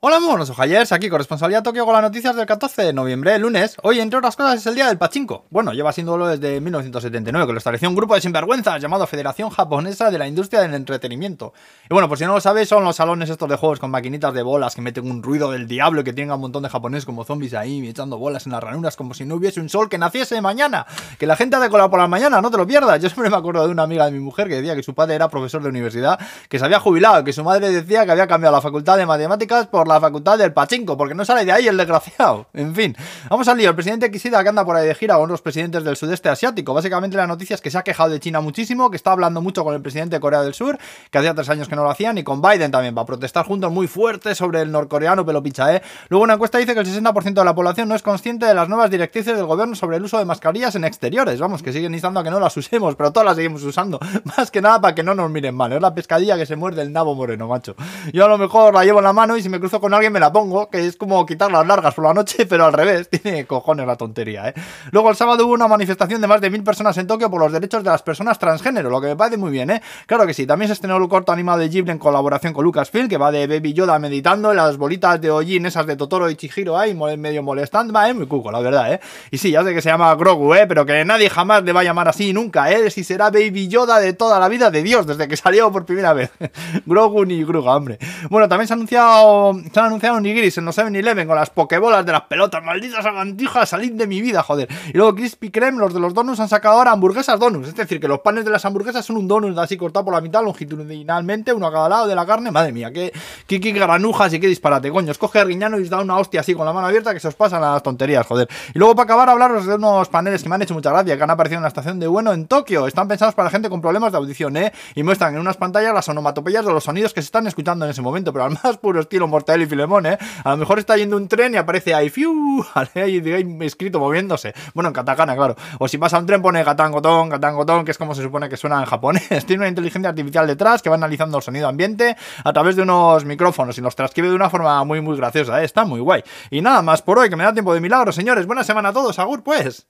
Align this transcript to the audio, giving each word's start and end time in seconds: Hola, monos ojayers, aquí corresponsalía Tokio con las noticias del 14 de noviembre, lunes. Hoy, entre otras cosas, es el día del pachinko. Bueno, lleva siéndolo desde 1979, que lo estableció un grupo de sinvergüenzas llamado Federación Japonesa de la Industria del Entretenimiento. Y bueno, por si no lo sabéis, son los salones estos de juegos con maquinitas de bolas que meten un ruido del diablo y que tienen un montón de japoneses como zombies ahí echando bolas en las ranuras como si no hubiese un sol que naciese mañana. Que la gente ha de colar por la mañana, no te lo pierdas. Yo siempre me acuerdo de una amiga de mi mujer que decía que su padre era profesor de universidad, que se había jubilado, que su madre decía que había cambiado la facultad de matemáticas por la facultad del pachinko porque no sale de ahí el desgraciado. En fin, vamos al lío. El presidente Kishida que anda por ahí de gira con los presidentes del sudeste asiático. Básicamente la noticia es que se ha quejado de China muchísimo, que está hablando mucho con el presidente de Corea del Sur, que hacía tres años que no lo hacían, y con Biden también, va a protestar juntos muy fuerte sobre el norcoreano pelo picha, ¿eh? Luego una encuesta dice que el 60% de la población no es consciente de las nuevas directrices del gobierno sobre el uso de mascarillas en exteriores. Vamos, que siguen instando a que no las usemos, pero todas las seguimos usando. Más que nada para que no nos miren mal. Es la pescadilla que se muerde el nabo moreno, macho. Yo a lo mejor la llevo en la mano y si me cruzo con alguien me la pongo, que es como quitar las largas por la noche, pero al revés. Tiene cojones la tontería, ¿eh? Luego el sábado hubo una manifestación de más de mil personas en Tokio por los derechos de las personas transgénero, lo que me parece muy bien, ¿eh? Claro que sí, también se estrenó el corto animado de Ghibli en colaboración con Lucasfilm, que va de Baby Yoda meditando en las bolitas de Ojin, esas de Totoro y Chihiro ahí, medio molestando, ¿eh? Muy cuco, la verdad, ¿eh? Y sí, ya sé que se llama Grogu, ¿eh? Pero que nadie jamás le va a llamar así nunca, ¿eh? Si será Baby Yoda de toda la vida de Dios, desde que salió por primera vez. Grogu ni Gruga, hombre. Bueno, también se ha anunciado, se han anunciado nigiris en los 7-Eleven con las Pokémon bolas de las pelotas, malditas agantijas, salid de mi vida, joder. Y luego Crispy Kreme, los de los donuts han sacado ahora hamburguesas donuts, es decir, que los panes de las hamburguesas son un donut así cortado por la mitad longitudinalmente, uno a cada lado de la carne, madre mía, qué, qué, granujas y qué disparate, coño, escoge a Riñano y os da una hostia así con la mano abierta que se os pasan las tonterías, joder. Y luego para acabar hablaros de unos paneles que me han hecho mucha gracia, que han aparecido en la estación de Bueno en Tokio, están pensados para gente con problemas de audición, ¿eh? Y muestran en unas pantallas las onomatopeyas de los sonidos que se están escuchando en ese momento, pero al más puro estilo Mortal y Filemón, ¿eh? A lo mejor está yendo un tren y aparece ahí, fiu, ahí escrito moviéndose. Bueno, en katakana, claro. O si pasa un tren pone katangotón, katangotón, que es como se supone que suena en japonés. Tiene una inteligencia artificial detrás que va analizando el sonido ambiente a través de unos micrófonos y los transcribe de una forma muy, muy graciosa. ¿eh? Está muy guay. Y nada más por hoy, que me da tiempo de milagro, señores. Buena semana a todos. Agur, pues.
Hola, 0.00 0.20
monos 0.20 0.50
ojayers, 0.50 0.92
aquí 0.92 1.08
corresponsalía 1.08 1.62
Tokio 1.62 1.86
con 1.86 1.94
las 1.94 2.02
noticias 2.02 2.36
del 2.36 2.44
14 2.44 2.82
de 2.82 2.92
noviembre, 2.92 3.38
lunes. 3.38 3.78
Hoy, 3.82 3.98
entre 3.98 4.18
otras 4.18 4.36
cosas, 4.36 4.56
es 4.56 4.66
el 4.66 4.74
día 4.74 4.88
del 4.88 4.98
pachinko. 4.98 5.46
Bueno, 5.48 5.72
lleva 5.72 5.90
siéndolo 5.90 6.28
desde 6.28 6.60
1979, 6.60 7.46
que 7.46 7.52
lo 7.54 7.58
estableció 7.58 7.88
un 7.88 7.94
grupo 7.94 8.14
de 8.14 8.20
sinvergüenzas 8.20 8.82
llamado 8.82 9.06
Federación 9.06 9.48
Japonesa 9.48 10.10
de 10.10 10.18
la 10.18 10.28
Industria 10.28 10.60
del 10.60 10.74
Entretenimiento. 10.74 11.54
Y 11.88 11.94
bueno, 11.94 12.10
por 12.10 12.18
si 12.18 12.26
no 12.26 12.34
lo 12.34 12.42
sabéis, 12.42 12.68
son 12.68 12.84
los 12.84 12.94
salones 12.94 13.30
estos 13.30 13.48
de 13.48 13.56
juegos 13.56 13.80
con 13.80 13.90
maquinitas 13.90 14.34
de 14.34 14.42
bolas 14.42 14.74
que 14.74 14.82
meten 14.82 15.10
un 15.10 15.22
ruido 15.22 15.50
del 15.50 15.66
diablo 15.66 16.02
y 16.02 16.04
que 16.04 16.12
tienen 16.12 16.30
un 16.30 16.42
montón 16.42 16.62
de 16.62 16.68
japoneses 16.68 17.06
como 17.06 17.24
zombies 17.24 17.54
ahí 17.54 17.88
echando 17.88 18.18
bolas 18.18 18.44
en 18.44 18.52
las 18.52 18.62
ranuras 18.62 18.96
como 18.96 19.14
si 19.14 19.24
no 19.24 19.36
hubiese 19.36 19.60
un 19.60 19.70
sol 19.70 19.88
que 19.88 19.96
naciese 19.96 20.42
mañana. 20.42 20.84
Que 21.18 21.26
la 21.26 21.36
gente 21.36 21.56
ha 21.56 21.58
de 21.58 21.70
colar 21.70 21.88
por 21.88 22.00
la 22.00 22.06
mañana, 22.06 22.42
no 22.42 22.50
te 22.50 22.58
lo 22.58 22.66
pierdas. 22.66 23.00
Yo 23.00 23.08
siempre 23.08 23.30
me 23.30 23.36
acuerdo 23.38 23.66
de 23.66 23.72
una 23.72 23.84
amiga 23.84 24.04
de 24.04 24.10
mi 24.10 24.20
mujer 24.20 24.46
que 24.46 24.56
decía 24.56 24.76
que 24.76 24.82
su 24.82 24.94
padre 24.94 25.14
era 25.14 25.30
profesor 25.30 25.62
de 25.62 25.70
universidad, 25.70 26.20
que 26.50 26.58
se 26.58 26.64
había 26.66 26.80
jubilado, 26.80 27.24
que 27.24 27.32
su 27.32 27.42
madre 27.42 27.70
decía 27.70 28.04
que 28.04 28.12
había 28.12 28.26
cambiado 28.26 28.54
la 28.54 28.60
facultad 28.60 28.98
de 28.98 29.06
matemáticas 29.06 29.66
por 29.66 29.85
la 29.86 30.00
facultad 30.00 30.38
del 30.38 30.52
pachinko 30.52 30.96
porque 30.96 31.14
no 31.14 31.24
sale 31.24 31.44
de 31.44 31.52
ahí 31.52 31.68
el 31.68 31.76
desgraciado. 31.76 32.46
En 32.56 32.74
fin, 32.74 32.96
vamos 33.30 33.46
al 33.48 33.58
lío. 33.58 33.68
El 33.68 33.74
presidente 33.74 34.10
Kishida 34.10 34.42
que 34.42 34.48
anda 34.48 34.64
por 34.64 34.76
ahí 34.76 34.86
de 34.86 34.94
gira 34.94 35.16
con 35.16 35.28
los 35.28 35.40
presidentes 35.40 35.84
del 35.84 35.96
sudeste 35.96 36.28
asiático. 36.28 36.74
Básicamente 36.74 37.16
la 37.16 37.26
noticia 37.26 37.54
es 37.54 37.60
que 37.60 37.70
se 37.70 37.78
ha 37.78 37.82
quejado 37.82 38.10
de 38.10 38.18
China 38.18 38.40
muchísimo, 38.40 38.90
que 38.90 38.96
está 38.96 39.12
hablando 39.12 39.40
mucho 39.40 39.62
con 39.62 39.74
el 39.74 39.82
presidente 39.82 40.16
de 40.16 40.20
Corea 40.20 40.42
del 40.42 40.54
Sur, 40.54 40.78
que 41.10 41.18
hacía 41.18 41.34
tres 41.34 41.48
años 41.48 41.68
que 41.68 41.76
no 41.76 41.84
lo 41.84 41.90
hacían, 41.90 42.18
y 42.18 42.24
con 42.24 42.42
Biden 42.42 42.70
también, 42.70 42.96
va 42.96 43.02
a 43.02 43.06
protestar 43.06 43.46
juntos 43.46 43.70
muy 43.70 43.86
fuerte 43.86 44.34
sobre 44.34 44.62
el 44.62 44.72
norcoreano 44.72 45.24
pelo 45.24 45.42
picha, 45.42 45.74
¿eh? 45.74 45.82
Luego 46.08 46.24
una 46.24 46.34
encuesta 46.34 46.58
dice 46.58 46.74
que 46.74 46.80
el 46.80 46.86
60% 46.86 47.34
de 47.34 47.44
la 47.44 47.54
población 47.54 47.88
no 47.88 47.94
es 47.94 48.02
consciente 48.02 48.46
de 48.46 48.54
las 48.54 48.68
nuevas 48.68 48.90
directrices 48.90 49.36
del 49.36 49.46
gobierno 49.46 49.74
sobre 49.74 49.96
el 49.96 50.04
uso 50.04 50.18
de 50.18 50.24
mascarillas 50.24 50.74
en 50.74 50.84
exteriores. 50.84 51.40
Vamos, 51.40 51.62
que 51.62 51.72
siguen 51.72 51.94
instando 51.94 52.20
a 52.20 52.24
que 52.24 52.30
no 52.30 52.40
las 52.40 52.56
usemos, 52.56 52.96
pero 52.96 53.12
todas 53.12 53.26
las 53.26 53.36
seguimos 53.36 53.62
usando. 53.62 53.98
Más 54.36 54.50
que 54.50 54.60
nada 54.60 54.80
para 54.80 54.94
que 54.94 55.02
no 55.02 55.14
nos 55.14 55.30
miren 55.30 55.54
mal. 55.54 55.72
Es 55.72 55.80
la 55.80 55.94
pescadilla 55.94 56.36
que 56.36 56.46
se 56.46 56.56
muerde 56.56 56.82
el 56.82 56.92
nabo 56.92 57.14
moreno, 57.14 57.48
macho. 57.48 57.74
Yo 58.12 58.24
a 58.24 58.28
lo 58.28 58.38
mejor 58.38 58.74
la 58.74 58.84
llevo 58.84 58.98
en 58.98 59.04
la 59.04 59.12
mano 59.12 59.36
y 59.36 59.42
si 59.42 59.48
me 59.48 59.58
cruzo 59.60 59.75
con 59.80 59.94
alguien 59.94 60.12
me 60.12 60.20
la 60.20 60.32
pongo, 60.32 60.68
que 60.68 60.86
es 60.86 60.96
como 60.96 61.24
quitar 61.26 61.50
las 61.50 61.66
largas 61.66 61.94
por 61.94 62.04
la 62.04 62.14
noche, 62.14 62.46
pero 62.48 62.66
al 62.66 62.72
revés. 62.72 63.08
Tiene 63.22 63.46
cojones 63.46 63.86
la 63.86 63.96
tontería, 63.96 64.48
¿eh? 64.48 64.54
Luego 64.90 65.10
el 65.10 65.16
sábado 65.16 65.46
hubo 65.46 65.54
una 65.54 65.68
manifestación 65.68 66.20
de 66.20 66.26
más 66.26 66.40
de 66.40 66.50
mil 66.50 66.62
personas 66.62 66.96
en 66.98 67.06
Tokio 67.06 67.30
por 67.30 67.40
los 67.40 67.52
derechos 67.52 67.82
de 67.82 67.90
las 67.90 68.02
personas 68.02 68.38
transgénero, 68.38 68.90
lo 68.90 69.00
que 69.00 69.08
me 69.08 69.16
parece 69.16 69.36
muy 69.36 69.50
bien, 69.50 69.70
¿eh? 69.70 69.82
Claro 70.06 70.26
que 70.26 70.34
sí, 70.34 70.46
también 70.46 70.68
se 70.68 70.74
estrenó 70.74 70.96
el 70.96 71.08
corto 71.08 71.32
animado 71.32 71.58
de 71.58 71.68
Ghibli 71.68 71.92
en 71.92 71.98
colaboración 71.98 72.52
con 72.52 72.64
Lucasfilm, 72.64 73.08
que 73.08 73.16
va 73.16 73.30
de 73.30 73.46
Baby 73.46 73.72
Yoda 73.72 73.98
meditando 73.98 74.50
en 74.50 74.56
las 74.56 74.76
bolitas 74.76 75.20
de 75.20 75.30
Ojin, 75.30 75.66
esas 75.66 75.86
de 75.86 75.96
Totoro 75.96 76.28
y 76.30 76.36
Chihiro 76.36 76.78
ahí, 76.78 76.94
medio 76.94 77.42
molestando, 77.42 78.00
¿eh? 78.02 78.14
Muy 78.14 78.26
cuco, 78.26 78.50
la 78.50 78.60
verdad, 78.60 78.92
¿eh? 78.92 79.00
Y 79.30 79.38
sí, 79.38 79.50
ya 79.50 79.62
sé 79.64 79.74
que 79.74 79.82
se 79.82 79.88
llama 79.88 80.14
Grogu, 80.14 80.54
¿eh? 80.54 80.66
Pero 80.66 80.86
que 80.86 81.04
nadie 81.04 81.30
jamás 81.30 81.62
le 81.62 81.72
va 81.72 81.80
a 81.80 81.84
llamar 81.84 82.08
así 82.08 82.32
nunca, 82.32 82.70
¿eh? 82.70 82.90
Si 82.90 83.04
será 83.04 83.30
Baby 83.30 83.68
Yoda 83.68 83.98
de 83.98 84.12
toda 84.12 84.38
la 84.38 84.48
vida 84.48 84.70
de 84.70 84.82
Dios, 84.82 85.06
desde 85.06 85.28
que 85.28 85.36
salió 85.36 85.70
por 85.72 85.84
primera 85.84 86.12
vez. 86.12 86.30
Grogu 86.86 87.24
ni 87.24 87.44
Gruga, 87.44 87.76
hombre. 87.76 87.98
Bueno, 88.30 88.48
también 88.48 88.66
se 88.66 88.74
ha 88.74 88.76
anunciado, 88.76 89.54
se 89.72 89.80
han 89.80 89.86
anunciado 89.86 90.20
nigiris 90.20 90.58
en 90.58 90.64
los 90.64 90.76
7-Eleven 90.76 91.26
con 91.26 91.36
las 91.36 91.50
Pokémon 91.50 91.86
bolas 91.86 92.06
de 92.06 92.12
las 92.12 92.22
pelotas, 92.22 92.64
malditas 92.64 93.04
agantijas, 93.04 93.68
salid 93.68 93.92
de 93.92 94.06
mi 94.06 94.20
vida, 94.20 94.42
joder. 94.42 94.68
Y 94.88 94.96
luego 94.96 95.14
Crispy 95.14 95.50
Kreme, 95.50 95.78
los 95.78 95.94
de 95.94 96.00
los 96.00 96.14
donuts 96.14 96.40
han 96.40 96.48
sacado 96.48 96.78
ahora 96.78 96.92
hamburguesas 96.92 97.38
donuts, 97.38 97.68
es 97.68 97.76
decir, 97.76 98.00
que 98.00 98.08
los 98.08 98.20
panes 98.20 98.44
de 98.44 98.50
las 98.50 98.64
hamburguesas 98.64 99.04
son 99.04 99.16
un 99.16 99.28
donut 99.28 99.56
así 99.58 99.76
cortado 99.76 100.04
por 100.06 100.14
la 100.14 100.20
mitad 100.20 100.42
longitudinalmente, 100.42 101.52
uno 101.52 101.66
a 101.66 101.72
cada 101.72 101.88
lado 101.88 102.06
de 102.06 102.14
la 102.14 102.26
carne, 102.26 102.50
madre 102.50 102.72
mía, 102.72 102.90
qué, 102.92 103.12
qué, 103.46 103.58
granujas 103.58 104.32
y 104.32 104.40
qué 104.40 104.48
disparate, 104.48 104.90
coño, 104.90 105.12
escoge 105.12 105.40
a 105.40 105.44
Riñano 105.44 105.78
y 105.78 105.82
os 105.82 105.90
da 105.90 106.00
una 106.00 106.16
hostia 106.18 106.40
así 106.40 106.54
con 106.54 106.66
la 106.66 106.72
mano 106.72 106.86
abierta 106.86 107.12
que 107.12 107.20
se 107.20 107.28
os 107.28 107.34
pasan 107.34 107.60
las 107.60 107.82
tonterías, 107.82 108.26
joder. 108.26 108.48
Y 108.74 108.78
luego 108.78 108.96
para 108.96 109.04
acabar 109.04 109.28
hablaros 109.28 109.66
de 109.66 109.74
unos 109.74 110.08
paneles 110.08 110.42
que 110.42 110.48
me 110.48 110.54
han 110.54 110.62
hecho 110.62 110.74
mucha 110.74 110.90
gracia, 110.90 111.16
que 111.16 111.22
han 111.22 111.30
aparecido 111.30 111.58
en 111.58 111.62
la 111.62 111.68
estación 111.68 112.00
de 112.00 112.08
Bueno 112.08 112.32
en 112.32 112.46
Tokio, 112.46 112.86
están 112.86 113.06
pensados 113.06 113.34
para 113.34 113.50
gente 113.50 113.68
con 113.68 113.80
problemas 113.80 114.12
de 114.12 114.18
audición, 114.18 114.56
¿eh? 114.56 114.72
Y 114.94 115.02
muestran 115.02 115.34
en 115.34 115.40
unas 115.40 115.56
pantallas 115.56 115.94
las 115.94 116.08
onomatopeyas 116.08 116.64
de 116.64 116.72
los 116.72 116.84
sonidos 116.84 117.12
que 117.12 117.20
se 117.20 117.26
están 117.26 117.46
escuchando 117.46 117.84
en 117.84 117.90
ese 117.90 118.02
momento, 118.02 118.32
pero 118.32 118.44
al 118.44 118.58
más 118.62 118.78
puro 118.78 119.00
estilo 119.00 119.28
Mortal 119.28 119.55
y 119.62 119.66
Filemón, 119.66 120.06
¿eh? 120.06 120.18
A 120.44 120.50
lo 120.50 120.56
mejor 120.56 120.78
está 120.78 120.96
yendo 120.96 121.16
un 121.16 121.28
tren 121.28 121.54
y 121.54 121.56
aparece 121.56 121.94
ahí, 121.94 122.08
fiu, 122.10 122.64
ahí 122.74 123.22
escrito 123.60 123.98
moviéndose. 123.98 124.54
Bueno, 124.74 124.88
en 124.88 124.94
katakana, 124.94 125.34
claro. 125.34 125.56
O 125.78 125.88
si 125.88 125.98
pasa 125.98 126.18
un 126.18 126.26
tren 126.26 126.42
pone 126.42 126.64
katangotón, 126.64 127.30
katangotón, 127.30 127.84
que 127.84 127.90
es 127.90 127.98
como 127.98 128.14
se 128.14 128.22
supone 128.22 128.48
que 128.48 128.56
suena 128.56 128.80
en 128.80 128.86
japonés. 128.86 129.28
Tiene 129.46 129.62
una 129.62 129.68
inteligencia 129.68 130.10
artificial 130.10 130.46
detrás 130.46 130.82
que 130.82 130.88
va 130.88 130.96
analizando 130.96 131.38
el 131.38 131.42
sonido 131.42 131.68
ambiente 131.68 132.16
a 132.44 132.52
través 132.52 132.76
de 132.76 132.82
unos 132.82 133.24
micrófonos 133.24 133.76
y 133.78 133.80
los 133.80 133.96
transcribe 133.96 134.28
de 134.28 134.34
una 134.34 134.50
forma 134.50 134.82
muy, 134.84 135.00
muy 135.00 135.16
graciosa. 135.16 135.60
¿eh? 135.60 135.64
Está 135.64 135.84
muy 135.84 136.00
guay. 136.00 136.22
Y 136.50 136.60
nada 136.60 136.82
más 136.82 137.02
por 137.02 137.18
hoy, 137.18 137.30
que 137.30 137.36
me 137.36 137.44
da 137.44 137.52
tiempo 137.52 137.74
de 137.74 137.80
milagro, 137.80 138.12
señores. 138.12 138.46
Buena 138.46 138.64
semana 138.64 138.90
a 138.90 138.92
todos. 138.92 139.18
Agur, 139.18 139.42
pues. 139.42 139.86